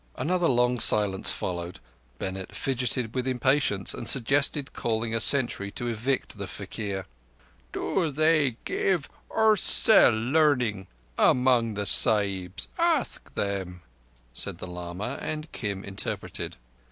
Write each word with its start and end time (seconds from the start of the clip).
Another 0.17 0.47
long 0.47 0.79
silence 0.79 1.31
followed. 1.31 1.79
Bennett 2.17 2.55
fidgeted 2.55 3.13
with 3.13 3.27
impatience, 3.27 3.93
and 3.93 4.09
suggested 4.09 4.73
calling 4.73 5.13
a 5.13 5.19
sentry 5.19 5.69
to 5.73 5.85
evict 5.87 6.39
the 6.39 6.47
faquir. 6.47 7.05
"Do 7.71 8.09
they 8.09 8.57
give 8.65 9.07
or 9.29 9.55
sell 9.55 10.11
learning 10.11 10.87
among 11.19 11.75
the 11.75 11.85
Sahibs? 11.85 12.67
Ask 12.79 13.35
them," 13.35 13.83
said 14.33 14.57
the 14.57 14.65
lama, 14.65 15.19
and 15.21 15.51
Kim 15.51 15.83
interpreted. 15.83 16.57